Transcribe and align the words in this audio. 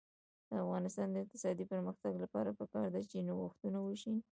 د 0.49 0.51
افغانستان 0.65 1.07
د 1.11 1.15
اقتصادي 1.23 1.65
پرمختګ 1.73 2.13
لپاره 2.23 2.49
پکار 2.59 2.87
ده 2.95 3.01
چې 3.09 3.17
نوښتونه 3.27 3.79
وشي. 3.81 4.15